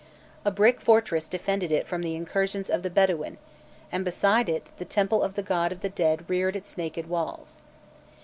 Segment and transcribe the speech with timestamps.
[0.43, 3.37] A brick fortress defended it from the incursions of the Bedouin,
[3.91, 7.59] and beside it the temple of the god of the dead reared its naked walls.